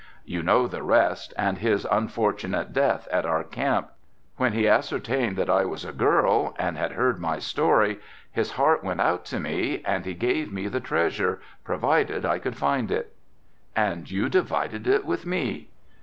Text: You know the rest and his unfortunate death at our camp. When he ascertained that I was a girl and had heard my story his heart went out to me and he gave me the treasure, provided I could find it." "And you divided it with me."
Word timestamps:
You 0.25 0.41
know 0.41 0.65
the 0.65 0.81
rest 0.81 1.31
and 1.37 1.59
his 1.59 1.85
unfortunate 1.91 2.73
death 2.73 3.07
at 3.11 3.23
our 3.23 3.43
camp. 3.43 3.91
When 4.37 4.53
he 4.53 4.67
ascertained 4.67 5.35
that 5.37 5.47
I 5.47 5.63
was 5.65 5.85
a 5.85 5.93
girl 5.93 6.55
and 6.57 6.75
had 6.75 6.93
heard 6.93 7.19
my 7.19 7.37
story 7.37 7.99
his 8.31 8.53
heart 8.53 8.83
went 8.83 8.99
out 8.99 9.25
to 9.25 9.39
me 9.39 9.83
and 9.85 10.03
he 10.03 10.15
gave 10.15 10.51
me 10.51 10.67
the 10.69 10.79
treasure, 10.79 11.39
provided 11.63 12.25
I 12.25 12.39
could 12.39 12.57
find 12.57 12.89
it." 12.89 13.13
"And 13.75 14.09
you 14.09 14.27
divided 14.27 14.87
it 14.87 15.05
with 15.05 15.27
me." 15.27 15.69